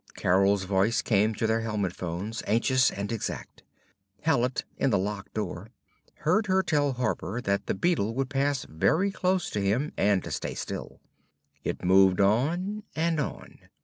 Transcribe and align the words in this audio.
Carol's 0.15 0.63
voice 0.63 1.03
came 1.03 1.35
to 1.35 1.45
their 1.45 1.61
helmet 1.61 1.93
phones, 1.93 2.41
anxious 2.47 2.89
and 2.89 3.11
exact. 3.11 3.61
Hallet, 4.21 4.63
in 4.77 4.89
the 4.89 4.97
lock 4.97 5.31
door, 5.31 5.67
heard 6.21 6.47
her 6.47 6.63
tell 6.63 6.93
Harper 6.93 7.39
that 7.39 7.67
the 7.67 7.75
beetle 7.75 8.15
would 8.15 8.27
pass 8.31 8.65
very 8.67 9.11
close 9.11 9.51
to 9.51 9.61
him 9.61 9.93
and 9.97 10.23
to 10.23 10.31
stay 10.31 10.55
still. 10.55 10.99
It 11.63 11.85
moved 11.85 12.19
on 12.19 12.81
and 12.95 13.19
on. 13.19 13.59